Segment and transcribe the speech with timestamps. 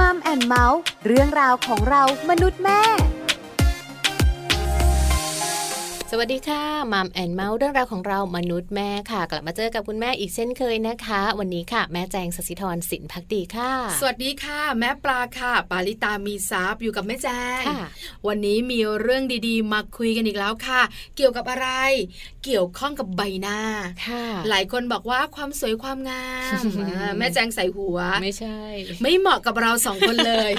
[0.00, 2.80] Mom and Mouth เรื่องราวของเหล่ามนุษย์แม่
[6.10, 6.62] สวัสดีค่ะ
[6.92, 17.28] Mom and Mouth เรื่องราวของเหล่ามนุษย์แม่ค่ะ กลับมาเจอกับคุณแม่อีกเช่นเคยนะคะ วันนี้ค่ะ แม่แจงสศิธรสินภักดีค่ะ สวัสดีค่ะ แม่ปลาค่ะ ปาลิตามีซับอยู่กับแม่แจ
[17.60, 17.62] ง
[18.26, 20.82] วันนี้มีเรื่องดีๆ มาคุยกันอีกแล้วค่ะ
[21.16, 21.68] เกี่ยวกับอะไร
[22.46, 23.60] เกี่ยวข้องกับใบหน้า
[24.06, 26.26] ค่ะหลายคนบอกว่าความสวยความงา
[26.60, 26.62] ม
[27.18, 28.58] แม่แจงใส่หัว ไม่ใช่
[29.02, 30.52] ไม่เหมาะกับเราสองคนเลย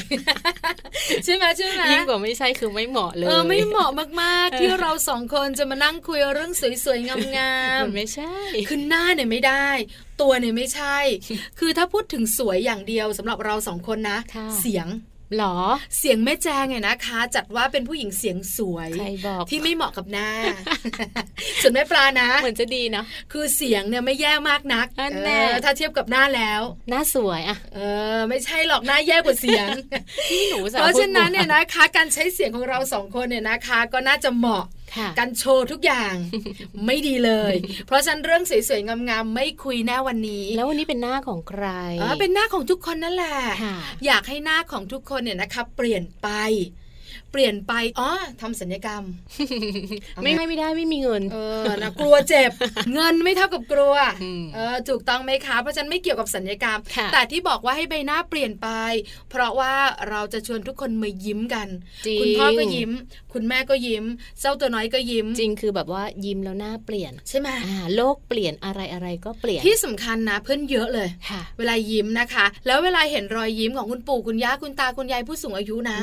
[1.24, 3.90] ใช่ไหมใช่ไหมยิ่งกว่าไม่ใช่คือไม่เหมาะเลย เออไม่เหมาะ
[4.22, 6.52] มากๆ ที่เราสองคนจะมานั่งคุยเรื่อง
[6.84, 8.34] สวยๆงามๆไม่ใช่
[8.70, 9.68] คือหน้าเนี่ยไม่ได้
[10.22, 10.98] ตัวเนี่ยไม่ใช่
[11.60, 14.18] คือถ้าพูดถึงสวยอย่างเดียวสำหรับเราสองคนนะ
[14.60, 14.88] เสียง
[15.38, 15.58] หรอ
[15.98, 20.30] เสียงแม่แจงไงนะคะ จัดว่าเป็นผู้หญิงเสียงสวยใครบอกที่ไม่เหมาะกับหน้า
[21.62, 24.88] ส่วนแม่ปลานะ เหมือนจะดีเนาะคือเสียงเนี่ยไม่แย่มากนัก
[25.26, 27.80] แน่ถ้าเทียบกับหน้าแล้ว หน้าสวยอะเอ
[28.16, 29.68] อ ไม่ใช่หรอกหน้าแย่กว่าเสียง
[30.30, 34.64] ที่หนูเพราะฉะนั้นเนี่ยนะคะ การใช้เสียงของเราสองคนเนี่ยนะคะ ก็น่าจะเหมาะ
[35.20, 36.16] การโชว์ทุกอย่าง
[36.86, 37.54] ไม่ดีเลย
[37.86, 41.66] เพราะฉะนั้นเรื่องสวยๆงามๆไม่คุยแน่วันนี้ แล้ววันนี้เป็นหน้าของใคร
[42.02, 43.38] อ๋อเป็นหน้าของทุกคนนั่นแหละ
[44.06, 46.30] อยากให้หน้าของทุกคนเนี่ยนะคะเปลี่ยนไป
[47.32, 48.10] เปลี่ยนไปอ๋อ
[48.42, 49.04] ทำสัญญกรรม
[50.24, 52.52] ไม่ไม่ไม่ได้ไม่มีเงิน เออนะกลัวเจ็บ
[52.94, 53.96] เงินไม่เท่ากับกลัว
[54.56, 56.80] เออถูกต้องไหมคะเพราะฉันไม่เกี่ยวกับสัญญกรรม
[57.14, 58.68] แต่ที่บอกว่าให้ใบหน้าเปลี่ยนไป
[59.30, 59.74] เพราะว่า
[60.10, 61.68] เราจะชวนทุกคนมายิ้มกัน
[62.22, 62.92] คุณพ่อก็ยิ้ม
[63.34, 64.06] คุณแม่ก็ยิ้ม
[64.40, 67.50] เจ้าตัวน้อยก็ยิ้ม จริงคือแบบว่ายิ้มแล้วหน้าเปลี่ยนใช่ไหม
[67.96, 76.00] โลกเปลี่ยนอะไรอะไรก็เปลี่ยนที่สำคัญนะเพื่อนเยอะเลยค่ะเวลายิ้มนะคะ แล้วเวลาเห็นรอยยิ้มของคุณปู่คุณย่าคุณตาคุณยายผู้สูงอายุนะ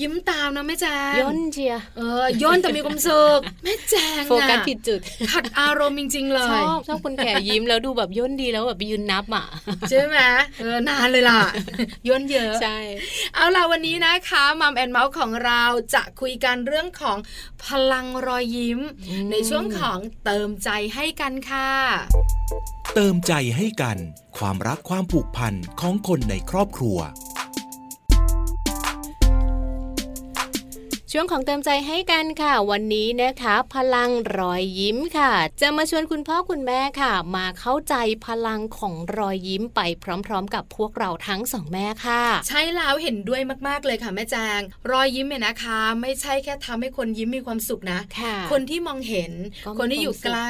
[0.00, 9.46] ยิ้มตามนะแม่จ้าย่นเชียเออย่นแต่มีความสุขแม่แจงโฟกัสผิดจุดขัดอารมณ์จริง ๆ เลยชอบชอบคนแก่ยิ้มแล้วดูแบบย่นดีแล้วแบบไปยืนนับอะ
[9.90, 10.18] ใช่ไหม
[10.60, 11.40] เออนานเลยล่ะ
[12.08, 12.76] ย่นเยอะใช่
[13.34, 15.62] เอาล่ะวันนี้นะคะมัมแอนเมาส์ของเรา
[15.94, 17.18] จะคุยกันเรื่องของ
[17.64, 18.80] พลังรอยยิ้ม
[19.30, 21.70] ในช่วงของเติมใจให้กันค่ะ
[22.94, 23.98] เติมใจให้กัน
[24.38, 26.98] ความรักความผูกพันของคนในครอบครัว
[31.16, 37.94] ช่วงของเติมใจให้กันค่ะ วันนี้นะคะ พลังรอยยิ้มค่ะ จะมาชวนคุณพ่อคุณแม่ค่ะ มาเข้าใจ
[38.26, 39.80] พลังของรอยยิ้มไป
[40.26, 44.60] พร้อม ๆ กับพวกเราทั้งสองแม่ค่ะ ใช่แล้วเห็นด้วยมากๆเลยค่ะแม่แจง
[44.90, 49.32] รอยยิ้มเนี่ยนะคะ ไม่ใช่แค่ทำให้คนยิ้มมีความสุขนะะคนที่มองเห็น
[49.78, 50.48] คนที่อยู่ใกล้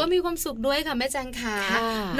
[0.00, 1.56] ก็มีความสุขด้วยค่ะแม่แจงค่ะ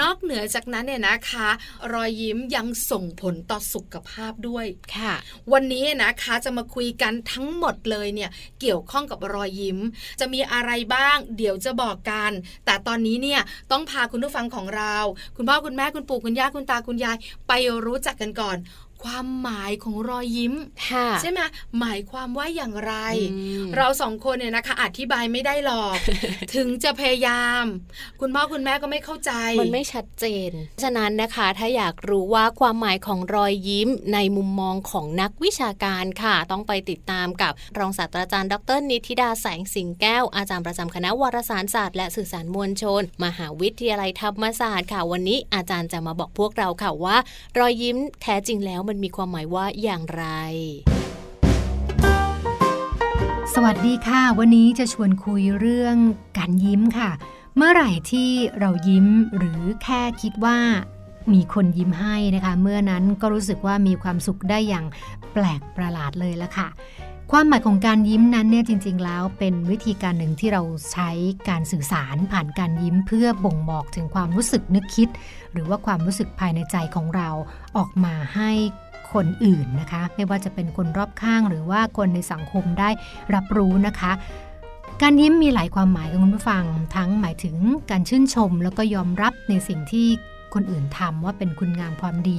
[0.01, 1.49] นอกเหนือจากนั้นเนี่ยนะคะ
[1.93, 4.67] รอยยิ้มยังส่งผลต่อสุขภาพด้วย
[4.97, 5.13] ค่ะ
[5.53, 9.79] วันนี้นะคะจะมาคุยกันทั้งหมดดเลยเนี่ยเกี่ยวข้องกับรอยยิ้ม
[10.21, 12.33] จะมีอะไรบ้าง เดี๋ยวจะบอกกัน
[12.67, 13.41] แต่ตอนนี้เนี่ย
[13.71, 14.97] ต้องพาคุณผู้ฟังของเรา
[15.37, 17.17] คุณพ่อคุณแม่คุณปู่คุณย่าคุณตาคุณยาย
[17.49, 17.53] ไป
[17.85, 18.57] รู้จักกันก่อน
[19.05, 20.55] ความหมายของรอยยิ้ม
[21.23, 21.41] ใช่ไหม
[21.81, 22.95] หมายความว่าอย่างไร
[23.77, 25.95] เราสองคนเนี่ยนะคะ อธิบายไม่ได้หรอก
[26.55, 27.65] ถึงจะพยายาม
[28.21, 30.51] คุณพ่อคุณแม่ก็ไม่เข้าใจ มันไม่ชัดเจน
[30.83, 47.17] ฉะนั้นนะคะถ้าอยากรู้ว่าความหมายของรอยยิ้มในมุมมองของนักวิชาการค่ะ ต้องไปติดตามกับรองศาสตราจารย์ ดร นิติดาแสงสิงแก้ว อาจารย์ประจำคณะวารสารศาสตร์และสื่อสารมวลชน มหาวิทยาลัยธรรมศาสตร์ค่ะวันนี้อาจารย์จะมาบอกพวกเราค่ะว่า
[47.59, 50.25] รอยยิ้มแท้จริงแล้วมันมีความหมายว่าอย่างไร
[53.55, 55.97] สวัสดีค่ะ วันนี้จะชวนคุยเรื่อง
[56.39, 57.11] การยิ้มค่ะ
[57.57, 58.31] เมื่อไหร่ที่
[58.61, 60.59] เรายิ้มหรือแค่คิดว่า
[61.33, 64.87] มีคนยิ้มให้นะคะ เมื่อนั้นก็รู้สึกว่ามีความสุขได้อย่าง
[65.33, 66.69] แปลกประหลาดเลยละค่ะ
[67.31, 71.11] ความหมายของการยิ้มนั้นเนี่ยจริง ๆ แล้วเป็นวิธีการหนึ่งที่เราใช้
[71.49, 75.09] การสื่อสารผ่านการยิ้มเพื่อบ่งบอกถึงความรู้สึกนึกคิด
[75.53, 77.29] หรือว่าความรู้สึกภายในใจของเรา
[77.77, 78.51] ออกมาให้
[79.15, 82.91] คนอื่นนะคะ ไม่ว่าจะเป็นคนรอบข้างหรือว่าคนในสังคมได้
[83.35, 84.13] รับรู้นะคะ
[85.03, 86.65] การยิ้มมีหลายความหมายคุณผู้ฟัง
[86.97, 87.57] ทั้งหมายถึง
[87.91, 90.07] การชื่นชม แล้วก็ยอมรับในสิ่งที่
[90.55, 92.39] คนอื่นทำว่าเป็นคุณงามความดี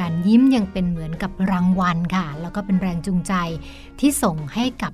[0.00, 3.34] การยิ้มยังเป็นเหมือนกับรางวัลค่ะ แล้วก็เป็นแรงจูงใจ
[4.00, 4.92] ที่ส่งให้กับ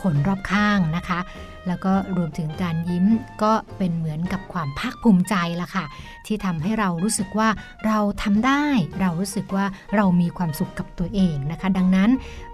[0.00, 1.18] คนรอบข้างนะคะ
[1.66, 3.06] แล้วก็รวมถึงการยิ้ม
[3.42, 5.84] ก็เป็นเหมือนกับความภาคภูมิใจละค่ะ
[6.26, 7.48] ที่ทำให้เรารู้สึกว่า
[7.86, 8.64] เราทำได้
[9.00, 9.64] เรารู้สึกว่า
[9.96, 12.10] เรามีความสุขกับตัวเองนะคะ ดังนั้น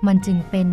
[0.07, 0.69] มันจึงเป็น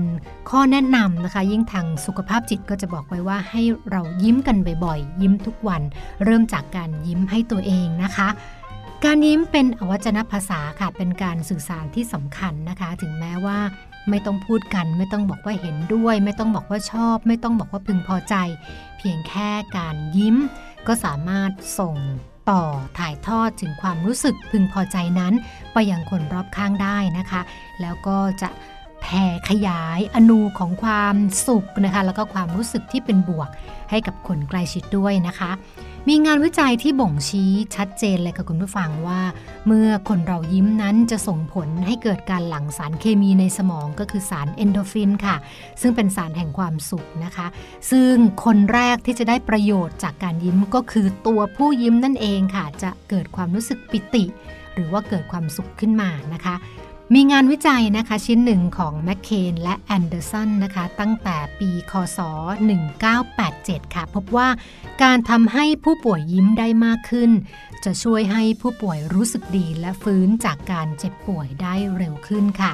[0.50, 3.62] ข้อแนะนำนะคะ ยิ่งทางสุขภาพจิตก็จะบอกไว้ว่าให้
[3.92, 5.82] เรายิ้มกันบ่อยๆ ยิ้มทุกวัน
[6.26, 8.30] เริ่มจากการยิ้มให้ตัวเองนะคะ
[9.06, 13.60] การยิ้มเป็นอวัจนภาษาค่ะ เป็นการสื่อสารที่สำคัญนะคะ ถึงแม้ว่า
[14.10, 18.36] ไม่ต้องพูดกัน ไม่ต้องบอกว่าเห็นด้วย ไม่ต้องบอกว่าชอบ ไม่ต้องบอกว่าพึงพอใจ
[18.98, 20.38] เพียงแค่การยิ้ม
[20.88, 21.96] ก็สามารถส่ง
[22.50, 22.64] ต่อ
[23.00, 25.34] ถ่ายทอดถึงความรู้สึกพึงพอใจนั้น
[25.74, 27.42] ไปยังคนรอบข้างได้นะคะ
[27.82, 28.50] แล้วก็จะ
[29.02, 31.16] แผ่ขยายอนูของความ
[31.48, 33.50] สุขนะคะ แล้วก็ความรู้สึกที่เป็นบวก
[33.90, 35.52] ให้กับคนใกล้ชิดด้วยนะคะ
[36.10, 39.22] มีงานวิจัยที่บ่งชี้ชัดเจนเลยค่ะคุณผู้ฟังว่า
[39.68, 45.36] เมื่อคนเรายิ้มนั้นจะส่งผลให้เกิดการหลั่งสารเคมีในสมองก็คือสารเอนโดฟินค่ะ
[45.82, 47.48] ซึ่งเป็นสารแห่งความสุขนะคะ
[47.92, 48.14] ซึ่ง
[48.44, 54.26] คนแรกที่จะได้ประโยชน์จากการยิ้มก็คือตัวผู้ยิ้มนั่นเองค่ะ จะเกิดความรู้สึกปิติ
[54.74, 56.56] หรือว่าเกิดความสุขขึ้นมานะคะ
[57.14, 62.20] มีงานวิจัยนะคะชิ้นหนึ่งของแมคเคนและแอนเดอร์สันนะคะ ตั้งแต่ปีคศ
[63.12, 64.50] 1987 ค่ะ พบว่า
[65.04, 67.32] การทำให้ผู้ป่วยยิ้มได้มากขึ้น
[67.86, 72.74] จะช่วยให้ผู้ป่วยรู้สึกดีและฟื้นจากการเจ็บป่วยได้เร็วขึ้นค่ะ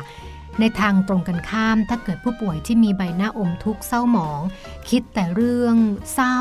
[0.61, 4.41] ในทางตรงกันข้ามถ้าเกิดผู้ป่วยที่มีใบหน้าอมทุกข์เศร้าหมอง
[4.89, 5.75] คิดแต่เรื่อง
[6.13, 6.39] เศร้า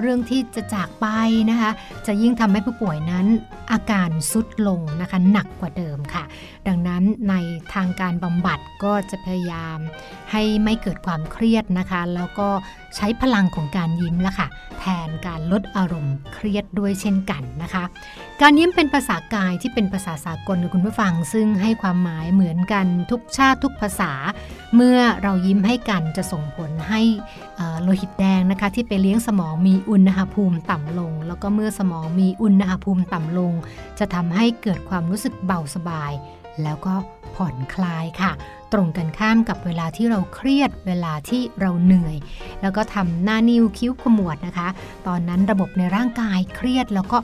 [0.00, 1.06] เรื่องที่จะจากไป
[1.50, 1.70] นะคะ
[2.06, 3.26] จะยิ่งทำให้ผู้ป่วยนั้น
[3.72, 6.24] อาการสุดลงนะคะหนักกว่าเดิมค่ะ
[6.68, 7.34] ดังนั้นใน
[7.74, 9.78] ทางการบำบัดก็จะพยายาม
[10.32, 12.48] ให้ไม่เกิดความเครียดนะคะ แล้วก็
[12.96, 14.48] ใช้พลังของการยิ้มละค่ะ
[14.80, 17.84] แทนการลดอารมณ์เครียดด้วยเช่นกันนะคะ
[18.40, 24.12] การยิ้มเป็นภาษากายที่เป็นภาษาสากลคุณผู้ฟัง ซึ่งให้ความหมายเหมือนกันทุกชาติทุกภาษา
[24.74, 27.00] เมื่อเรายิ้มให้กันจะส่งผลให้
[27.82, 33.52] โลหิตแดงนะคะที่ไปเลี้ยงสมองมีอุณหภูมิต่ำลง แล้วก็เมื่อสมองมีอุณหภูมิต่ำลง
[33.98, 36.12] จะทำให้เกิดความรู้สึกเบาสบาย
[36.62, 36.94] แล้วก็
[37.34, 38.32] ผ่อนคลายค่ะ
[38.72, 42.16] ตรงกันข้ามกับเวลาที่เราเครียดเวลาที่เราเหนื่อย
[42.62, 44.68] แล้วก็ทำหน้านิ้วคิ้วขมวดนะคะ
[45.06, 47.18] ตอนนั้นระบบในร่างกายเครียดแล้วก็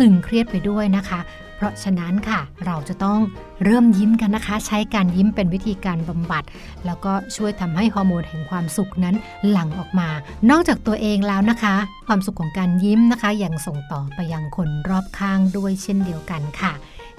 [0.00, 1.20] ตึงเครียดไปด้วยนะคะ
[1.56, 3.18] เพราะฉะนั้นค่ะ เราจะต้อง
[3.64, 6.44] เริ่มยิ้มกันนะคะ ใช้การยิ้มเป็นวิธีการบำบัด
[6.86, 9.16] แล้วก็ช่วยทำให้ฮอร์โมนแห่งความสุขนั้น
[9.50, 10.08] หลั่งออกมา
[10.50, 11.74] นอกจากตัวเองแล้วนะคะ
[12.06, 16.72] ความสุขของการยิ้มนะคะยังส่งต่อไปยังคนรอบข้างด้วยเช่นเดียวกันค่ะ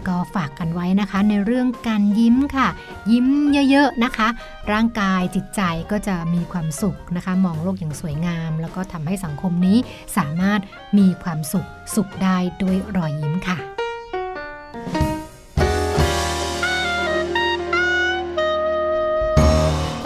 [0.07, 2.67] ก็ฝากกันไว้นะคะในเรื่องการยิ้มค่ะ
[3.11, 3.27] ยิ้ม
[3.69, 4.27] เยอะๆนะคะ
[4.71, 5.61] ร่างกายจิตใจ
[5.91, 9.77] ก็จะมีความสุขนะคะ มองโลกอย่างสวยงาม แล้วก็ทำให้สังคมนี้
[10.17, 10.59] สามารถ
[10.97, 13.57] มีความสุขสุขได้ด้วยรอยยิ้มค่ะ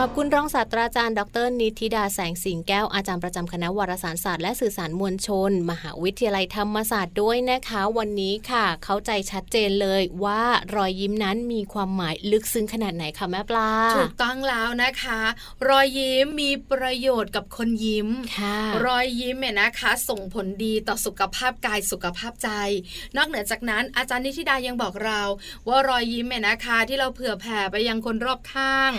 [0.03, 10.43] ขอบคุณรองศาสตราจารย์ ดร นิติดาแสงสิงแก้ว อาจารย์ประจำคณะวารสารศาสตร์และสื่อสารมวลชน มหาวิทยาลัยธรรมศาสตร์ด้วยนะคะ วันนี้ค่ะ เข้าใจชัดเจนเลยว่า
[10.75, 15.19] รอยยิ้มนั้นมีความหมายลึกซึ้งขนาดไหนคะแม่ปลา ถูกต้องแล้วนะคะ
[15.69, 18.07] รอยยิ้มมีประโยชน์กับคนยิ้ม
[18.37, 22.49] ค่ะรอยยิ้มเนี่ยนะคะ ส่งผลดีต่อสุขภาพกายสุขภาพใจ
[23.17, 25.21] นอกเหนือจากนั้นอาจารย์นิติดายังบอกเรา
[25.67, 28.91] ว่ารอยยิ้มเนี่ยนะคะ ที่เราเผื่อแผ่ไปยังคนรอบข้าง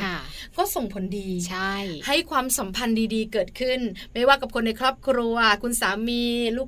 [0.58, 1.74] ก็ส่งผลดีใช่
[2.06, 3.80] ให้ความสัมพันธ์ดีๆ เกิดขึ้น
[4.12, 6.22] ไม่ว่ากับคนในครอบครัว คุณสามี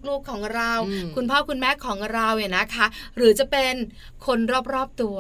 [0.09, 0.73] ลูกๆของเรา
[1.17, 2.87] คุณพ่อคุณแม่ของเราเนี่ยนะคะ
[3.17, 3.75] หรือจะเป็น
[4.27, 4.39] คน
[4.75, 5.19] รอบๆตัว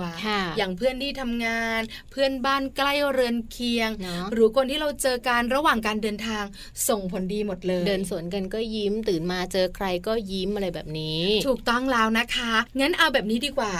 [0.56, 1.80] อย่างเพื่อนที่ทำงาน
[2.10, 3.90] เพื่อนบ้านใกล้เรือนเคียง
[4.32, 6.44] หรือคนที่เราเจอการระหว่างการเดินทาง
[6.88, 13.74] ส่งผลดีหมดเลย เดินสวนกันก็ยิ้มตื่นมาเจอใครก็ยิ้มอะไรแบบนี้ ถูกต้องแล้วนะคะ งั้นเอาแบบนี้ดีกว่า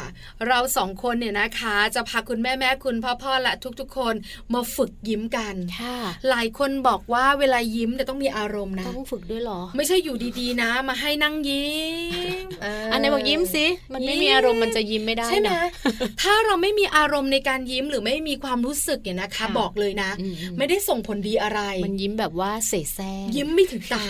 [0.47, 4.15] เราสองคนเนี่ยนะคะ จะพาคุณแม่แม่คุณพ่อพ่อและทุกๆ คน
[4.55, 5.99] มาฝึกยิ้มกันค่ะ
[6.31, 11.73] หลายคนบอกว่าเวลายิ้มเนี่ยต้องมีอารมณ์นะต้องฝึกด้วยหรอ ไม่ใช่อยู่ดีๆนะ มาให้นั่งยิ้
[12.45, 12.47] ม
[12.93, 15.51] อันไหนบอกยิ้มสิมันไม่มีอารมณ์มันจะยิ้มไม่ได้ใช่ไหม
[16.23, 20.11] ถ้าเราไม่มีอารมณ์ในการยิ้มหรือไม่มีความรู้สึกเนี่ยนะคะ บอกเลยนะ
[20.59, 24.05] ไม่ได้ส่งผลดีอะไร มันยิ้มแบบว่าเสแสร้ยิ้มไม่ถึงตา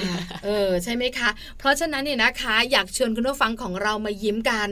[0.44, 4.68] เออใช่ไหมคะ เพราะฉะนั้นเนี่ยนะคะ อยากชวนคุณผู้ฟังของเรามายิ้มกัน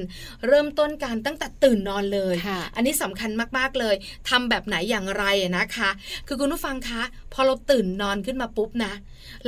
[0.47, 2.35] เริ่มต้นการตั้งแต่ตื่นนอนเลย
[2.75, 3.95] อันนี้สำคัญมากๆเลย
[4.29, 5.25] ทำแบบไหนอย่างไร
[5.59, 5.91] นะคะ
[6.27, 8.93] คือคุณผู้ฟังคะ พอเราตื่นนอนขึ้นมาปุ๊บนะ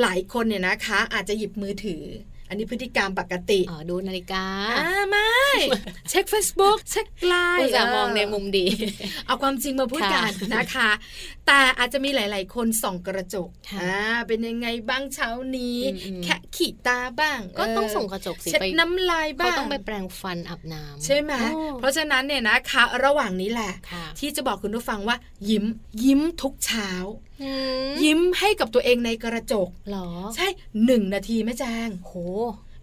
[0.00, 2.04] หลายคนเนี่ยนะคะ อาจจะหยิบมือถือ
[2.48, 4.44] อันนี้พฤติกรรมปกติอ๋อดูนาฬิกา
[4.78, 5.34] อ่าไม่
[6.10, 8.66] เช็ค Facebook เช็คไลน์จะมองในมุมดี
[9.26, 10.90] เอาความจริงมาพูดกันนะคะ
[11.46, 13.48] แต่อาจจะมีหลาย ๆ คนส่องกระจก
[13.80, 13.96] อ่า
[14.26, 15.78] เป็นยังไงบ้างเช้านี้
[16.24, 21.32] แค่ขีดตาบ้าง ก็ต้องส่งกระจกสิเช็ดน้ำลายบ้างต้องไปแปรงฟันอาบน้ำใช่ไหม
[21.78, 23.72] เพราะฉะนั้นเนี่ยนะคะ ระหว่างนี้แหละ
[24.18, 25.16] ที่จะบอกคุณผู้ฟังว่า
[25.50, 25.64] ยิ้ม
[26.04, 26.90] ยิ้มทุกเช้า
[28.04, 30.46] ยิ้มให้กับตัวเองในกระจกหรอ ใช่
[30.84, 32.12] หนึ่งนาทีแม่แจงโห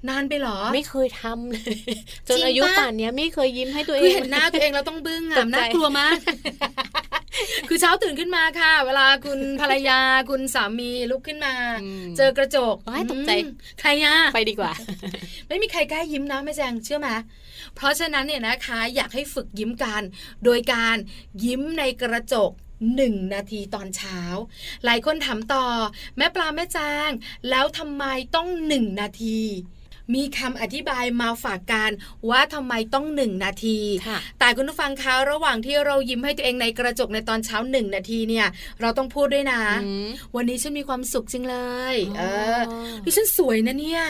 [0.09, 1.75] นานไปหรอ ไม่เคยทำเลย
[2.27, 6.17] จนอายุป่านนี้ไม่เคยยิ้มให้ตัวเองคือเห็นหน้าตัวเองเราต้องบึ้งอะน่ากลัวมาก
[7.69, 11.53] คือเช้าตื่นขึ้นมาค่ะ เวลาคุณภรรยาคุณสามีลุกขึ้นมา
[12.17, 12.75] เจอกระจก
[13.11, 13.31] ตกใจ
[13.81, 14.71] ใครอะไปดีกว่า
[15.47, 17.09] ไม่มีใครกล้ายิ้มนะแม่แจงเชื่อไหม
[17.75, 20.01] เพราะฉะนั้นเนี่ยนะคะ อยากให้ฝึกยิ้มกัน
[20.45, 20.97] โดยการ
[21.45, 22.51] ยิ้มในกระจก
[22.95, 24.19] หนึ่งนาทีตอนเช้า
[24.85, 25.65] หลายคนถามต่อ
[26.17, 27.09] แม่ปลาแม่แจง
[27.49, 28.03] แล้วทำไม
[28.35, 29.41] ต้องหนึ่งนาที
[30.13, 31.91] มีคำอธิบายมาฝากกัน
[32.29, 38.47] ว่าทำไมต้องหนึ่งนาทีค่ะแต่คุณผู้ฟังคะระหว่างที่เรายิ้มให้ตัวเองในกระจกในตอนเช้าหนึ่งนาทีเนี่ย
[38.81, 41.57] เราต้องพูดด้วยนะอืมวันนี้ฉันมีความสุขจริงเล
[41.93, 42.59] ยอ๋อเออ
[43.05, 44.03] ดิฉันสวยนะเนี่ย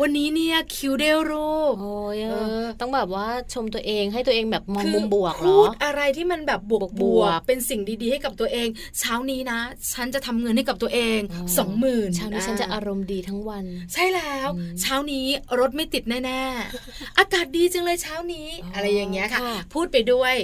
[0.00, 8.68] วันนี้เนี่ยคิวเดรูปโอ้ยเออต้องแบบว่าชมตัวเองให้ตัวเองแบบมองคือมุมบวกเหรพูอดอะไรที่มันแบบบวกบบววกกเป็นสิ่งดีๆ ให้กับตัวเอง
[8.98, 9.58] เช้านี้นะ
[9.92, 15.15] ฉันจะทำเงินให้กับตัวเองอ๋อสองหมื่นเช้านี้ฉันจะอารมณ์ดีทั้งวัน ใช่แล้วอืมเช้านี้
[15.58, 20.34] รถไม่ติดแน่ๆ อากาศดีจังเลยเช้านี้อ๋อออะไรอย่างเงี้ยค่ะค่ะ พูดไปด้วย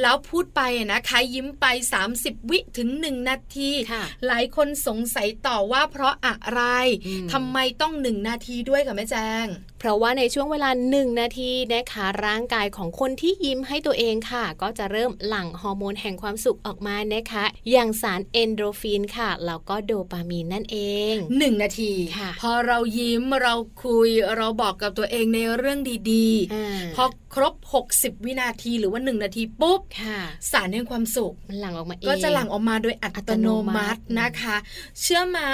[0.00, 1.66] แล้วพูดไปอะนะคะยิ้มไป
[2.08, 6.62] 30 วิถึง 1 นาทีค่ะหลายคนสงสัยต่อว่าเพราะอะไร
[7.06, 9.46] อืมทำไมต้องหนึ่งนาทีด้วยกับแม่แจง
[9.82, 20.78] เพราะว่าในช่วงเวลาหนึ่งนาทีนะคะร่างกายของคนที่ยิ้มให้ตัวเองค่ะ ก็จะเริ่มหลั่งฮอร์โมนแห่งความสุขออกมานะคะ อย่างสารเอนโดรฟินค่ะแล้วก็โดปามีนนั่นเอ
[21.12, 25.78] งหนึ่งนาทีค่ะพอเรายิ้มเราคุยเราบอกกับตัวเองในเรื่อง
[26.12, 27.54] ดีอ่าๆพอครบ
[27.90, 30.18] 60 วินาทีหรือว่า 1 นาทีปุ๊บค่ะ
[30.52, 34.56] สารแห่งความสุขมันหลั่งออกมาเองก็จะหลั่งออกมาโดยอัตโนมัตินะคะ
[35.00, 35.46] เชื่อมา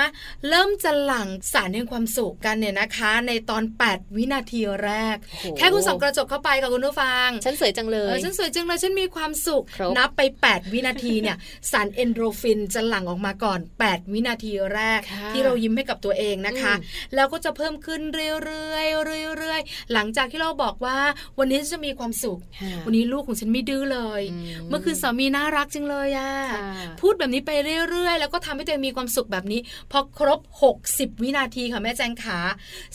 [0.49, 11.37] เริ่มจะหลั่งสารแห่งความสุขกันเนี่ยนะคะ ในตอน 8วินาทีแรกโอ้โหแค่คุณส่องกระจกเข้าไปกับคุณผู้ฟัง ฉันสวยจังเลเอยอฉันสวยจังเลยฉันมีความสุขครบนับไป 8 วินาทีเนี่ย
[11.71, 18.01] สารเอนโดรฟินจะหลั่งออกมาก่อน 8 วินาทีแรกค่ะที่เรายิ้มให้กับตัวเองนะคะอืมแล้วก็จะเพิ่มขึ้น
[18.45, 20.99] เรื่อยๆเรื่อยๆหลังจากที่เราบอกว่า
[21.39, 26.63] วันนี้ฉันจะมีความสุขค่ะวันนี้ลูกของฉันไม่ดื้อเลยอืมเมื่อคืนสามีน่ารักจังเลยอะค่ะ
[27.01, 27.51] พูดแบบนี้ไป
[27.91, 29.61] เรื่อยๆ แล้วก็ทำให้ตัวเองมีความสุขแบบนี้
[29.93, 30.41] พอครบ
[30.83, 32.39] 60 วินาทีค่ะแม่แจงขา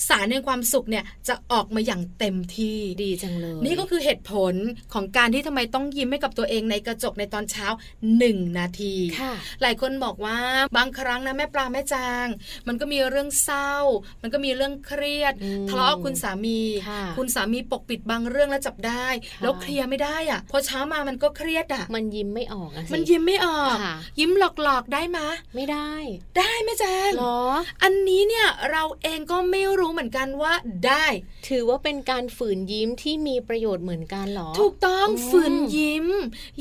[0.07, 4.53] สารในความสุขเนี่ยจะออกมาอย่างเต็มที่ดีจังเลย นี่ก็คือเหตุผล
[4.93, 7.67] ของการที่ทำไมต้องยิ้มให้กับตัวเองในกระจกในตอนเช้า
[8.11, 10.39] 1 นาทีค่ะหลายคนบอกว่า
[10.77, 12.27] บางครั้งนะแม่ปลาแม่จาง
[12.67, 13.73] มันก็มีเรื่องเศร้า
[14.21, 25.93] มันก็มีเรื่องเครียดอืมทะเลาะกับคุณสามีค่ะคุณสามีปกปิดบางเรื่องแล้วจับได้ค่ะแล้วเคลียร์ไม่ได้อะพอเช้ามามันก็เครียดอะมันยิ้มไม่ออกอะสิมันยิ้มไม่ออกค่ะยิ้มหลอกๆได้มะไม่ได้
[26.37, 27.41] ได้ไหมแจงเหรอ
[27.83, 30.53] อันนี้เนี่ยเราเองก็ไม่รู้เหมือนกันว่า
[30.87, 31.02] ได้
[31.49, 36.07] ถือว่าเป็นการฝืนยิ้มที่มีประโยชน์เหมือนกันเหรอ ถูกต้องอืมฝืนยิ้ม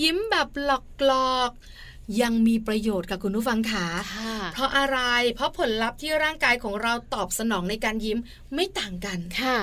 [0.02, 0.68] ยิ้มแบบห
[1.10, 4.98] ลอกๆยังมีประโยชน์กับคุณผู้ฟังขาค่ะเพราะอะไร
[5.34, 8.18] เพราะผลลัพธ์ที่ร่างกายของเราตอบสนองในการยิ้ม
[8.54, 9.56] ไม่ต่างกันค่ะ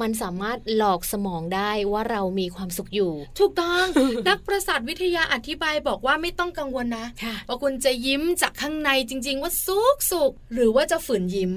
[0.00, 3.84] มันสามารถหลอกสมองได้ว่าเรามีความสุขอยู่ ถูกต้อง
[4.28, 11.52] นักประสาทวิทยาอธิบายบอกว่าไม่ต้องกังวลนะค่ะว่าคุณจะยิ้มจากข้างในจริง ๆ ว่าสุกสุขหรือว่าจะฝืนยิ้ม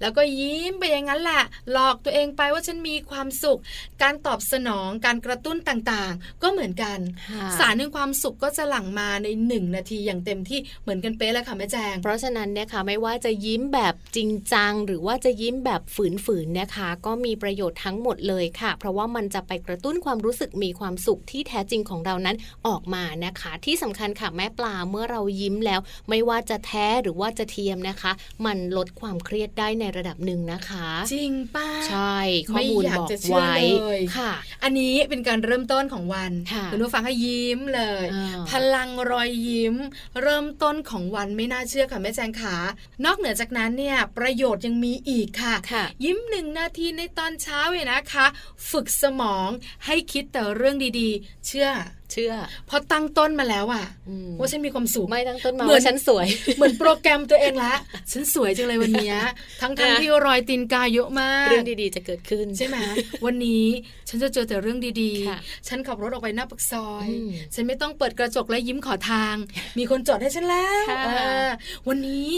[0.00, 1.42] แล้วก็ยิ้มไปอย่างนั้นแหละ
[1.72, 3.60] หลอกตัวเองไปว่าฉันมีความสุข
[4.02, 6.98] การตอบสนองการกระตุ้นต่างๆ ก็เหมือนกัน
[7.30, 15.82] ค่ะสารแห่งความสุขก็จะหลั่งมาในหนึ่งนาทีอย่างเต็มที่เหมือนกันเป๊ะเลยค่ะแม่แจง เพราะฉะนั้นนะคะไม่ว่าจะยิ้มแบบจริงจังหรือว่าจะยิ้มแบบ
[16.24, 28.12] ฝืนๆนะคะก็มีประโยชน์ทั้งหมดเลยค่ะ เพราะว่ามันจะไปกระตุ้นความรู้สึกมีความสุขที่แท้จริงของเรานั้นออกมานะคะ ที่สำคัญค่ะแม่ปลาเมื่อเรายิ้มแล้ว ไม่ว่าจะแท้หรือว่าจะเทียมนะคะ
[28.46, 32.16] มันลดความเครียดได้ในระดับหนึ่งนะคะ จริงป้าใช่
[32.52, 34.32] ข้อมูลไม่อยากบอกจะเชื่อไว้เลยค่ะ
[34.62, 39.74] อันนี้เป็นการเริ่มต้นของวันค่ะณผู้ฟังให้ยิ้มเลยอ่าพลังรอยยิ้ม
[40.22, 42.56] เริ่มต้นของวันไม่น่าเชื่อค่ะแม่แจงขา
[43.04, 48.26] นอกเหนือจากนั้นเนี่ยประโยชน์ยังมีอีกค่ะค่ะยิ้มหนึ่งนาทีในตอนเช้าเนี่ยนะคะ
[48.70, 49.48] ฝึกสมอง
[49.86, 51.68] ให้คิดแต่เรื่องดีๆ เชื่อ
[52.12, 52.32] เชื่อ
[52.68, 56.26] พอตั้งต้นมาแล้วอะอืมว่าฉันมีความสุขไม่ตั้งต้นมาเหมือนว่าฉันสวย
[56.56, 57.74] เหมือนโปรแกรมตัวเองละ
[58.12, 59.16] ฉันสวยจังเลยวันเนี้ย
[59.62, 62.76] ทั้งทั้งอะที่รอยตีนกาเยอะมากเรื่องดีๆ จะเกิดขึ้นใช่ไหม
[63.24, 63.66] วันนี้
[64.08, 69.34] ฉันจะเจอแต่เรื่องดีค่ะๆฉันขับรถออกไปหน้าปากซอยอืมฉันไม่ต้องเปิดกระจกและยิ้มขอทาง
[69.78, 71.10] มีคนจอดให้ฉันแล้วค่ะเอ
[71.46, 71.48] อ
[71.88, 72.28] วันนี้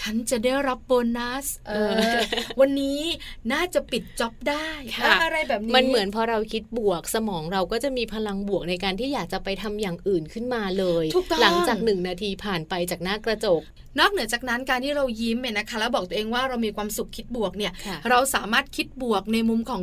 [0.00, 2.20] ฉันจะได้รับโบนัสเออเออ
[2.60, 3.00] วันนี้
[3.52, 13.62] น่าจะปิดจ็อบได้ค่ะอะไรแบบนี้มันเหมือนพอเราคิดบวกสมองเราก็จะมีพลังบวกในการที่อยากจะไปทำอย่างอื่นขึ้นมาเลยถูกต้องหลังจากหนึ่งนาทีผ่านไปจากหน้ากระจก
[13.98, 19.82] นอกเหนือจากนั้นการที่เรายิ้มเนี่ยนะคะแล้วบอกตัวเองว่าเรามีความสุขคิดบวกเนี่ยค่ะเราสามารถคิดบวกในมุมของ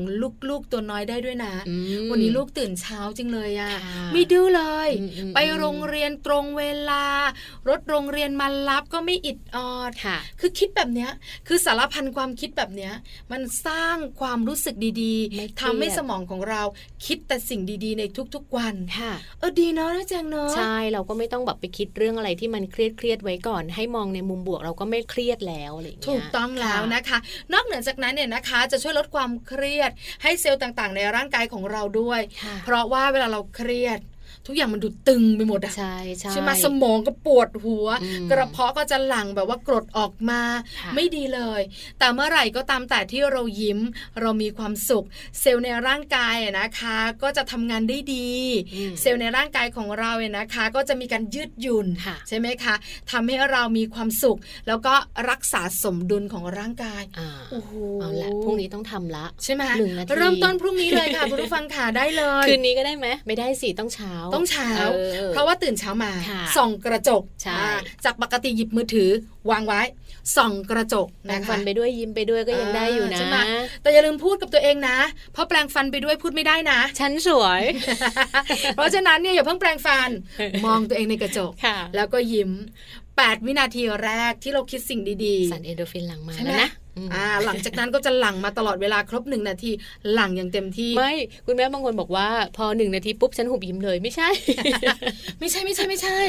[0.50, 7.06] ลูกๆตัวน้อยได้ด้วยนะอืมวันนี้ลูกตื่นเช้าจริงเลยอะค่ะไม่ดื้อเลยอืมอืมไปโรงเรียนตรงเวลา
[7.70, 11.10] รถโรงเรียนมารับก็ไม่อิดออดค่ะ คือคิดแบบเนี้ย
[11.48, 12.94] คือสารพันความคิดแบบเนี้ย
[13.32, 16.62] มันสร้างความรู้สึกดีไม่เครียดๆทำให้สมองของเรา
[17.06, 18.04] คิดแต่สิ่งดีๆ ใน
[18.36, 27.18] ทุกๆวันค่ะเออดีเนาะนะแจงเนาะใช่เราก็ไม่ต้องแบบไปคิดเรื่องอะไรที่มันเครียดเครียดๆไว้ก่อนให้มองในมุมบวกเราก็ไม่เครียดแล้วอะไรอย่างเงี้ยถูกต้องแล้วนะคะ
[27.54, 29.92] นอกเหนือจากนั้นเนี่ยนะคะ จะช่วยลดความเครียด
[30.24, 34.00] ให้เซลล์ต่างๆ ในร่างกายของเราด้วยค่ะเพราะว่าเวลาเราเครียด
[34.48, 40.42] ทุกอย่างมันดูตึงไปหมดอะใช่ใช่ใช่ไหมสมองก็ปวดหัวอืมกระเพาะก็จะหลั่งแบบว่ากรดออกมา
[40.80, 41.62] ค่ะไม่ดีเลย
[42.00, 43.80] แต่เมื่อไหร่ก็ตามแต่ที่เรายิ้ม
[44.22, 45.06] เรามีความสุข
[45.42, 48.30] เซลล์ในร่างกายอะนะคะ ก็จะทำงานได้ดี
[48.76, 52.76] อืมเซลล์ในร่างกายของเราเนี่ยนะคะ ก็จะมีการยืดหยุ่นค่ะใช่ไหมคะ
[53.12, 54.38] ทำให้เรามีความสุข
[54.68, 54.94] แล้วก็
[55.30, 69.10] รักษาสมดุลของร่างกายอ่าโอ้โหเอาละพรุ่งนี้ต้องทำละใช่ไหมหนึ่งนาทีเริ่มต้นพรุ่งนี้เลยค่ะคุณผู้ฟังค่ะได้เลย คืนนี้ก็ได้ไหมไม่ได้สิต้องเช้าต้องเช้าออเพราะว่าตื่นเช้ามาค่ะส่องกระจกใช่อ่าจากปกติหยิบมือถือ
[69.52, 69.82] วางไว้
[70.38, 73.38] ส่องกระจกแปรงนะฟัคะนไปด้วยยิ้มไปด้วยก็ยังได้อยู่นะใช่ไหม
[73.82, 74.98] แต่อย่าลืมพูดกับตัวเองนะ
[75.34, 77.62] เพราะแปลงฟันไปด้วยพูดไม่ได้นะ ฉันสวย
[78.76, 80.10] เพราะฉะนั้นเนี่ยอย่าเพิ่งแปลงฟัน
[80.66, 82.52] มองตัวเองในกระจกค่ะแล้วก็ยิ้ม
[83.04, 89.72] 8 วินาทีแรกที่เราคิดสิ่งดีสารเอโดรฟินหลังมาใช่ไหมแล้วนะ อืมๆอ่าหลังจากนั้นก็จะหลั่งมาตลอดเวลาครบหนึ่งนาที
[90.14, 91.14] หลั่งอย่างเต็มที่ไม่
[91.46, 92.28] คุณแม่บางคนบอกว่า
[92.58, 94.30] พอหนึ่งนาทีปุ๊บฉันหุบยิ้มเลยไม่ใช่
[95.40, 96.20] ไม่ใช่ไม่ใช่ไม่ใช่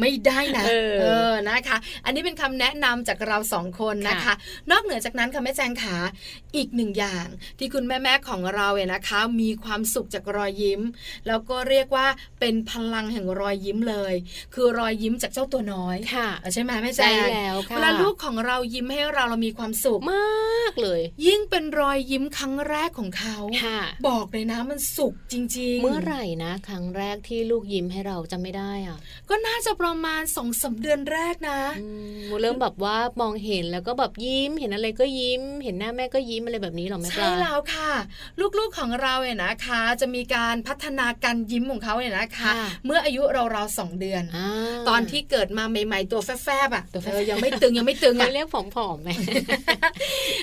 [0.00, 4.34] ไม่ได้นะเออนะคะ อันนี้เป็นคำแนะนำจากเราสองคนนะคะค่ะ
[4.70, 5.96] นอกเหนือจากนั้นค่ะแม่แจงขา
[6.56, 7.26] อีกหนึ่งอย่าง
[7.58, 10.80] ที่คุณแม่แม่ๆของเราเนี่ยนะคะ มีความสุขจากรอยยิ้ม
[11.26, 12.06] แล้วก็เรียกว่า
[12.40, 14.14] เป็นพลังแห่งรอยยิ้มเลย
[14.54, 28.98] คือรอยยิ้มจากเจ้าตัวน้อยค่ะอะใช่ไหมแม่แจใช่งแล้วค่ะเวลาลูกของเรายิ้มให้เราเรามีความสุขมากเลย ยิ่งเป็นรอยยิ้มครั้งแรกของเขาค่ะบอกเลยนะมันสุขจริง ๆ เมื่อไหร่นะ ครั้งแรกที่ลูกยิ้มให้เราจำไม่ได้อะ
[29.30, 31.86] ก็น่าจะประมาณสองสามเดือนแรกนะอื
[32.28, 37.92] มเริ่มแบบว่ามองเห็นแล้วก็แบบยิ้มเห็นอะไรก็ยิ้ม เห็นหน้าแม่ก็ยิ้มอะไรแบบนี้หรอแม่ปใช่ลาแล้วค่ะ
[38.58, 44.48] ลูกๆของเราเนี่ยนะคะ จะมีการพัฒนาการยิ้มของเขาเนี่ยนะคะค่ะเมื่ออายุเราๆสองเดือนา
[44.88, 48.56] ตอนที่เกิดมาใหม่ๆตัวแฟบๆอะตัวแฟบๆเออยังไม่ตึงยังไม่ตึงเขาอะเรียกผ
[48.86, 49.10] อมๆไหม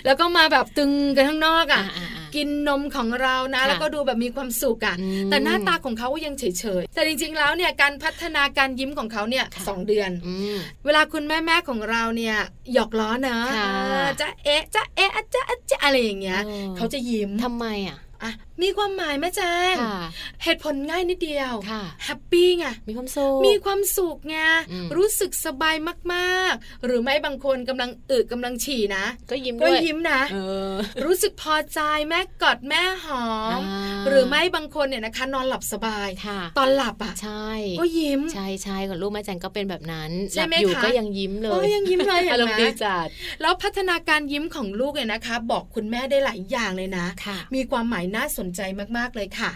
[0.05, 12.35] แล้วก็มาแบบตึงกันข้างนอกอะอ่าๆๆกินนมของเรานะค่ะแล้วก็ดูแบบมีความสุขอะอืมแต่หน้าตาของเขาก็ยังเฉยๆแต่จริงๆแล้วเนี่ยการพัฒนาการยิ้มของเขาเนี่ยค่ะสองเดือนอืมเวลาคุณแม่แม่ๆของเราเนี่ย
[12.73, 18.31] หยอกล้อเนอะค่ะเออจะเอ๊ะจะเอ๊ะอะจะอะจะอะไรอย่างเงี้ยเออเขาจะยิ้มทำไมอะอะ
[18.63, 19.99] มีความหมายแม่แจ้งค่ะ
[20.43, 24.37] เหตุผลง่ายนิดเดียวค่ะแฮปปี้ไงมีความสุขมีความสุขไง
[24.71, 25.75] อืมรู้สึกสบาย
[26.13, 30.37] มากๆ หรือไม่บางคนกำลังอึกำลังฉี่นะ ก็ยิ้มก็ด้วยยิ้มนะเอ
[30.71, 33.25] อรู้สึกพอใจแม่กอดแม่หอ
[33.57, 37.47] มอ่าหรือไม่บางคนเนี่ยนะคะนอนหลับสบายค่ะตอนหลับอะใช่
[37.79, 43.07] ก็ยิ้มใช่ใช่ของลูกแม่แจงก็เป็นแบบนั้นใช่ไหมลับอยู่คะก็ยังยิ้มเลโอ้ยยังยิ้มเลยเห็อานรมไหมณ์ดีจัด
[43.41, 48.61] แล้วพัฒนาการยิ้มของลูกเนี่ยนะคะ บอกคุณแม่ได้หลายอย่างเลยนะค่ะมีความหมายน่าสนใจ
[48.97, 49.51] มากๆเลยค่ะ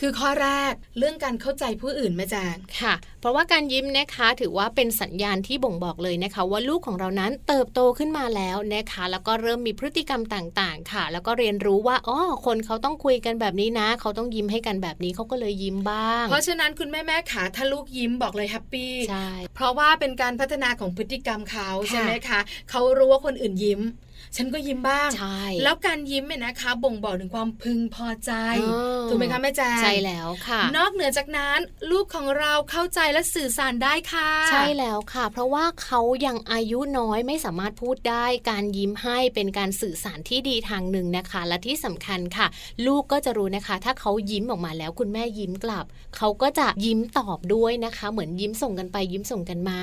[0.00, 23.80] คือข้อแรกเรื่องการเข้าใจผู้อื่นแม่แจงค่ะ เพราะว่าการยิ้มนะคะถือว่าเป็นสัญญาณที่บ่งบอกเลยนะคะ ว่าลูกของเรานั้นเติบโตขึ้นมาแล้วนะคะ แล้วก็เริ่มมีพฤติกรรมต่างๆ ค่ะ แล้วก็เรียนรู้ว่าอ๋อคนเขาต้องคุยกันแบบนี้นะ เขาต้องยิ้มให้กันแบบนี้เขาก็เลยยิ้มบ้าง เพราะฉะนั้นคุณแม่แม่ขาถ้าลูกยิ้มบอกเลย happy ใช่เพราะว่าเป็นการพัฒนาของพฤติกรรมเขาค่ะใช่ไหมคะเขารู้ว่าคนอื่นยิ้ม
[24.36, 31.58] ฉันก็ยิ้มบ้าง ใช่ แล้วการยิ้มเนี่ยนะคะ บ่งบอกถึงความพึงพอใจอ๋อถูกไหมคะแม่แจงใช่แล้วค่ะ นอกเหนือจากนั้น
[31.90, 42.46] ลูกของเราเข้าใจและสื่อสารได้ค่ะ ใช่แล้วค่ะ เพราะว่าเขายังอายุน้อยไม่สามารถพูดได้ การยิ้มให้เป็นการสื่อสารที่ดีทางหนึ่งนะคะ และที่สำคัญค่ะ
[42.86, 45.84] ลูกก็จะรู้นะคะ ถ้าเขายิ้มออกมาแล้วคุณแม่ยิ้มกลับ
[46.16, 49.82] เขาก็จะยิ้มตอบด้วยนะคะ เหมือนยิ้มส่งกันไปยิ้มส่งกันมา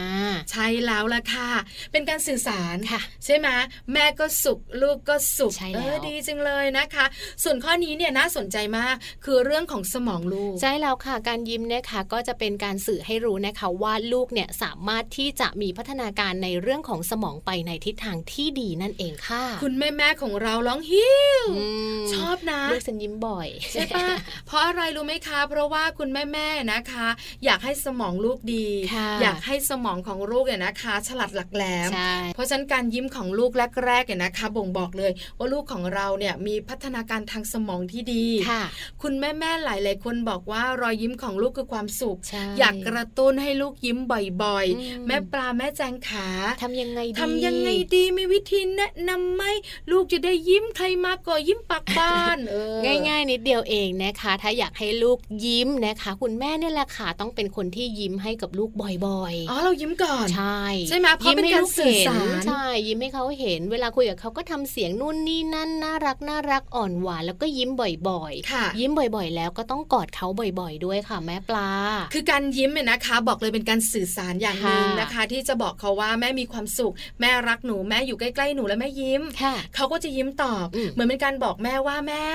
[0.52, 1.50] ใช่แล้วล่ะค่ะ
[1.92, 3.48] เป็นการสื่อสารค่ะ ใช่ไหม
[3.94, 7.06] แม่ก็สุขลูกก็สุขใช่เอแล้วอดีจังเลยนะคะ
[7.44, 21.08] ส่วนข้อนี้เนี่ยน่าสนใจมากคือเรื่องของสมองลูกใช่แล้วค่ะการยิ้มนะคะก็จะเป็นการสื่อให้รู้นะคะว่าลูกเนี่ยสามารถที่จะมีพัฒนาการในเรื่องของสมองไปในทิศทางที่ดีนั่นเองค่ะ คุณแม่แม่ๆของเราร้องฮิ
[21.42, 24.08] วมชอบนะลูกฉันยิ้มบ่อยใช่ปะ
[24.48, 27.08] เพราะอะไรรู้ไหมคะ เพราะว่าคุณแม่แม่ๆนะคะ
[27.46, 33.52] อยากให้สมองลูกดีค่ะอยากให้สมองของลูกเนี่ยนะคะ ฉลาดหลักแหลมใช่เพราะฉะนั้นการยิ้มของลูก
[33.86, 38.64] แรกๆเนี่ยนะคะบ่งบอกเลยว่าลูกของเราเนี่ยมีพัฒนาการทางสมองที่ดีค่ะ
[39.02, 46.28] คุณแม่แม่ๆหลาย ๆ คนบอกว่ารอยยิ้มของลูกคือความสุขใช่อยากกระตุ้นให้ลูกยิ้มบ่อยอืมๆแม่ปลาแม่แจงขา
[46.62, 49.44] ทำยังไงดีทำยังไงดีมีวิธีแนะนำไหม
[49.92, 58.92] ลูกจะได้ยิ้มใครมาก็ยิ้มปากบานเออง่าย ๆ นิดเดียวเองนะคะ ถ้าอยากให้ลูกยิ้มนะคะ คุณแม่เนี่ยแหละค่ะต้องเป็นคนที่ยิ้มให้กับลูกบ่อ
[59.32, 70.28] ยอ๋อเรายิ้มก่อนๆใช่ใช่ไหมเพราะยิ้มเป็นให้การลูกสื่อเห็นสารใช่ยิ้มให้เขาเห็นเวลาคุยอะเขาก็ทำเสียงนู่นนี่นั่นน่ารักน่ารักอ่อนหวานแล้วก็ยิ้มบ่อยค่ะๆยิ้มบ่อยๆ แล้วก็ต้องกอดเขา
[70.60, 71.70] บ่อยๆ ด้วยค่ะแม่ปลา
[72.14, 82.26] คือการยิ้มเนี่ยนะคะ บอกเลยเป็นการสื่อสารอย่างหนึ่งค่ะนะคะ ที่จะบอกเขาว่าแม่มีความสุข แม่รักหนูแม่อยู่ใกล้ๆหนูและแม่ยิ้มค่ะเขาก็จะยิ้มตอบอืมเหมือนเป็นการบอกแม่ว่าแม่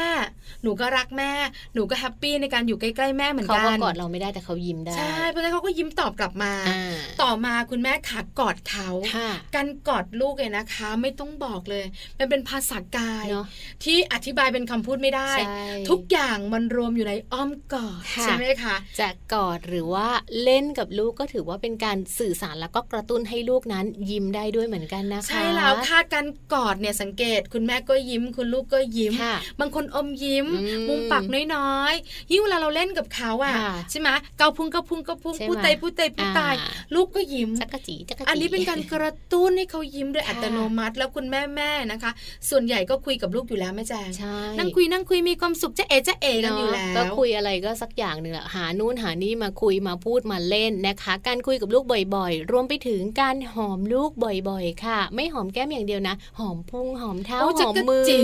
[0.63, 1.33] หนูก็รักแม่
[1.75, 11.85] หนูก็แฮปปี้ในการอยู่ใกล้ๆแม่เหมือนเขากัก็นกอดเราไม่ได้แต่เขายิ้มได้ใช่เพราะฉะนั้นเขาก็ยิ้มตอบกลับมาอ่าต่อมาคุณแม่ขากอดเขาค่ะการกอดลูกเนี่ยนะคะ ไม่ต้องบอกเลย
[12.19, 13.47] มันเป็นภาษากายเนอะ
[13.85, 15.61] ที่อธิบายเป็นคำพูดไม่ได้ใช่
[15.91, 20.09] ทุกอย่างมันรวมอยู่ในอ้อมกอดค่ะใช่ไหมคะจะกอดหรือว่า
[20.43, 42.11] เล่นกับลูกก็ถือว่าเป็นการสื่อสารแล้วก็กระตุ้นให้ลูกนั้นยิ้มได้ด้วยเหมือนกันนะคะใช่แล้วค่ะการกอดเนี่ยสังเกต คุณแม่ก็ยิ้ม คุณลูกก็ยิ้มค่ะบางคนอมยิ้มอืมมุมปากน้อยๆยิ่งเวลาเราเล่นกับเขาอะค่ะใช่ไหมเกาพุงเกาพุงเกาพุงใช่ไหมพูดไตพูดไตพูดไตอ่าลูกก็ยิ้มจักรจีจักรจีอันนี้เป็นการกระตุ้นให้เขายิ้มโดยค่ะอัตโนมัติ แล้วคุณแม่แม่ๆนะคะ
[42.51, 51.85] ส่วนใหญ่ก็คุยกับลูกอยู่แล้วแม่แจงใช่นั่งคุยนั่งคุยมีความสุขจะเอจะเอกันอยู่แล้วก็คุยอะไรก็สักอย่างหนึ่งแหละหานู่นหานี่มาคุยมาพูดมาเล่นนะคะ การคุยกับลูก
[52.17, 58.21] บ่อยๆ รวมไปถึงการหอมลูกบ่อยๆ ค่ะ ไม่หอมแก้มอย่างเดียวนะ หอมพุงหอมเท้าโอ้หจัอมกรมือจี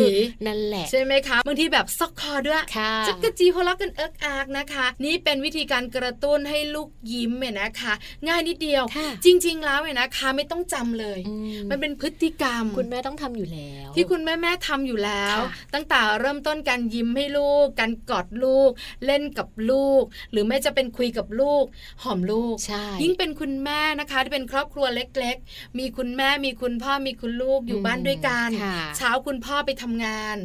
[0.47, 7.93] นั่นแหละใช่ไหมคะบางทีแบบซอกคอด้วยค่ะจักรจีหัวเราะกันเอิกอักนะคะ นี่เป็นวิธีการกระตุ้นให้ลูกยิ้มเนี่ยนะคะ
[8.27, 18.71] ง่ายนิดเดียวค่ะจริง ๆ แล้วเนี่ยนะคะไม่ต้องจำเลยอืมมันเป็นพฤติกรรมคุณแม่ต้องทำอยู่แล้ว ที่คุณแม่แม่ๆทำอยู่แล้วค่ะตั้งแต่เริ่มต้นการยิ้มให้ลูก การกอดลูก
[19.07, 21.65] เล่นกับลูก หรือแม่จะเป็นคุยกับลูก
[22.03, 30.37] หอมลูกใช่ยิ่งเป็นคุณแม่นะคะที่เป็นครอบครัวเล็ก ๆ มีคุณแม่มีคุณพ่อมีคุณลูกอยู่อืมบ้านด้วยกันค่ะเช้าคุณพ่อไปทำงาน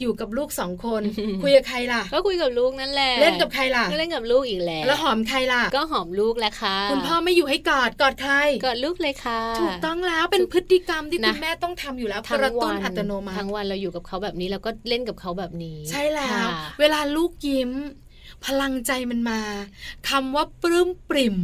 [0.00, 17.70] อยู่กับลูกสองคนอืมคุยกับใครล่ะ ก็คุยกับลูกนั่นแหละเล่นกับใครล่ะก็เล่นกับลูกอีกแล้วแล้วหอมใครล่ะ ก็หอมลูกแหละค่ะ คุณพ่อไม่อยู่ให้กอดกอดใครกอดลูกเลยค่ะ ถูกต้องแล้วเป็นพฤติกรรมที่นะคุณแม่ต้องทำอยู่แล้วกทั้งระตุ้วันนอัตโนมัติทั้งวันเราอยู่กับเขาแบบนี้แล้วก็เล่นกับเขาแบบนี้ ใช่แล้วค่ะเวลาลูกยิ้ม
[18.46, 19.40] พลังใจมันมา
[20.08, 21.36] คำว่าปลื้มปริ่ม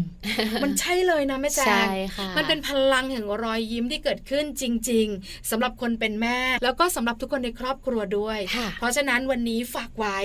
[0.63, 10.19] มันใช่เลยนะแม่แจใช่งค่ะมันเป็นพลังแห่งรอยยิ้มที่เกิดขึ้นจริง ๆสำหรับคนเป็นแม่ แล้วก็สำหรับทุกคนในครอบครัวด้วยค่ะเพราะฉะนั้นวันนี้ฝากไว้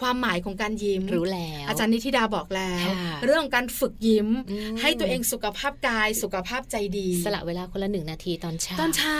[0.00, 9.18] ความหมายของการยิ้มรู้แล้ว อาจารย์นิธิดาบอกแล้วค่ะเรื่องของการฝึกยิ้มอืมให้ตัวเองสุขภาพกายสุขภาพใจดี สละเวลาคนละหนึ่งนาทีตอนเช้าตอนเช้า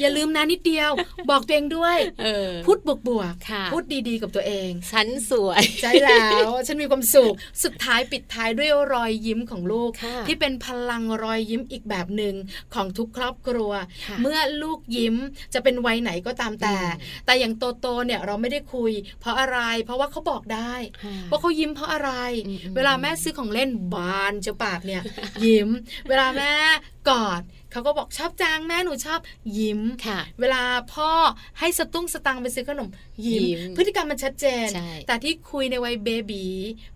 [0.00, 0.90] อย่าลืมนะนิดเดียว
[1.30, 12.34] บอกตัวเองด้วยเออพูดบวกบวกๆค่ะพูดดีๆ กับตัวเองฉันสวยใช่แล้วฉันมีความสุขสุดท้ายปิดท้ายด้วยรอยยิ้มของลูกค่ะที่เป็นพลังรอยยิ้มอีกแบบหนึ่ง
[12.74, 13.70] ของทุกครอบครัว
[14.06, 15.16] ค่ะเมื่อลูกยิ้ม
[15.54, 20.74] จะเป็นวัยไหนก็ตามแต่อืมแต่อย่างโตโตๆเนี่ยเราไม่ได้คุย เพราะอะไร เพราะว่าเขาบอกได้
[21.04, 22.10] ค่ะว่าเขายิ้มเพราะอะไร
[22.46, 25.02] อืมๆเวลาแม่ซื้อของเล่นบานเจ้าปากเนี่ย
[25.44, 25.68] ยิ้ม
[26.08, 26.52] เวลาแม่
[27.08, 29.20] กอด เขาก็บอกชอบจังแม่หนูชอบ
[29.58, 30.62] ยิ้มค่ะ เวลา
[30.94, 31.10] พ่อ
[31.58, 32.88] ให้สตุ้งสตังค์ไปซื้อขนม
[33.26, 36.46] ยิ้มยิ้ม พฤติกรรมมันชัดเจนใช่แต่ที่คุยในวัยเบบี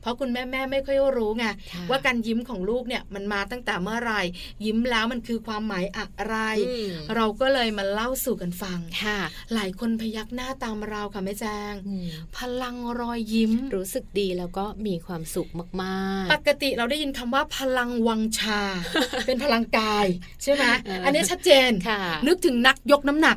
[0.01, 4.21] เพราะคุณแม่แม่ไม่ค่อยรู้ไงค่ะว่าการยิ้มของลูกเนี่ยมันมาตั้งแต่เมื่อไหร่
[4.65, 6.37] ยิ้มแล้วมันคือความหมายอะไร
[6.69, 9.19] อืมเราก็เลยมาเล่าสู่กันฟังค่ะ
[9.55, 12.07] หลายคนพยักหน้าตามเราค่ะแม่แจงอืม
[12.37, 15.49] พลังรอยยิ้ม รู้สึกดีแล้วก็มีความสุข
[15.83, 18.61] มากปกติเราได้ยินคำว่าพลังวังชา
[19.27, 20.07] เป็นพลังกาย
[20.43, 23.37] ใช่ไหมเอออัอันนี้ชัดเจนค่ะนึกถึงนักยกน้ำหนัก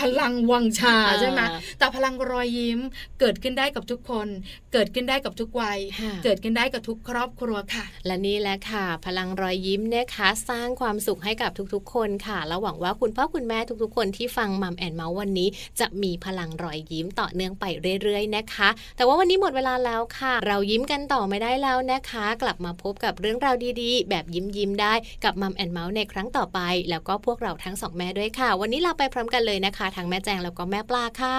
[0.00, 1.40] พลังวังชาอ่าใช่ไหม
[1.78, 2.80] แต่พลังรอยยิ้ม
[3.20, 4.28] เกิดขึ้นได้กับทุกคน
[4.72, 15.48] เกิดขึ้นได้กับทุกวัยค่ะเกิดขึ้นได้กับทุกครอบครัวค่ะ และนี่แหละค่ะ พลังรอยยิ้มนะคะสร้างความสุขให้กับทุกๆ คนค่ะแล้วหวังว่าคุณพ่อคุณแม่ทุกๆ คนที่ฟังมัมแอนเมาส์วันนี้
[15.80, 17.64] จะมีพลังรอยยิ้มต่อเนื่องไป
[18.02, 31.38] เรื่อยๆนะคะ แต่ว่าวันนี้หมดเวลาแล้วค่ะ เรายิ้มกันต่อไม่ได้แล้วนะคะ กลับมาพบกับเรื่องราวดีๆ แบบยิ้มยิ้มๆได้กับมัมแอนเมาส์ในครั้งต่อไป แล้วก็พวกเราทั้งสองแม่ด้วยค่ะ วันนี้ลาไปพร้อมกันเลยนะคะทั้งแม่แจงแล้วก็แม่ปลาค่ะ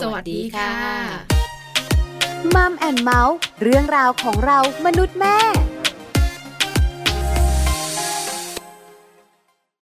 [0.00, 0.72] สวัสดีค่ะ
[2.54, 5.38] มัมแอนเมาส์เรื่องราวของเรามนุษย์แม่